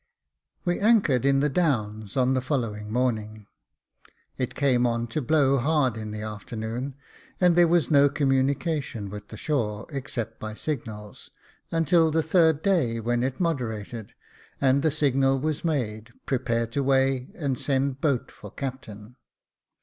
We 0.65 0.79
anchored 0.79 1.25
in 1.25 1.41
the 1.41 1.47
Downs 1.47 2.17
on 2.17 2.33
the 2.33 2.41
following 2.41 2.91
morning. 2.91 3.45
It 4.35 4.55
came 4.55 4.87
on 4.87 5.05
to 5.09 5.21
blow 5.21 5.59
hard 5.59 5.95
in 5.95 6.09
the 6.09 6.23
afternoon, 6.23 6.95
and 7.39 7.55
there 7.55 7.67
was 7.67 7.91
no 7.91 8.09
communication 8.09 9.11
with 9.11 9.27
the 9.27 9.37
shore, 9.37 9.85
except 9.91 10.39
by 10.39 10.55
signals, 10.55 11.29
until 11.69 12.09
the 12.09 12.23
third 12.23 12.63
day, 12.63 12.99
when 12.99 13.21
it 13.21 13.39
moderated, 13.39 14.15
and 14.59 14.81
the 14.81 14.89
signal 14.89 15.39
was 15.39 15.63
made," 15.63 16.09
Prepare 16.25 16.65
to 16.65 16.81
weigh, 16.81 17.27
and 17.35 17.59
send 17.59 18.01
boat 18.01 18.31
for 18.31 18.49
captain." 18.49 19.17